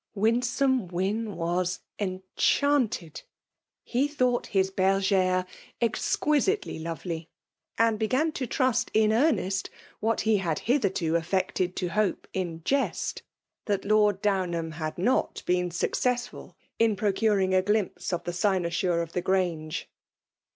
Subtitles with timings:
[0.15, 3.15] Winsome Wyn was enchanted!
[3.15, 3.21] ^
[4.07, 5.45] Ho thought his bergire
[5.79, 7.27] exquisitely lorely;
[7.79, 9.69] Mid h^gan to trust in earnest,
[9.99, 13.21] what he had hithertb affected to hope in jest,
[13.65, 19.13] that Lord Downham had not been successM in procuring a glimpse of the cynosure of
[19.13, 19.87] the Grange.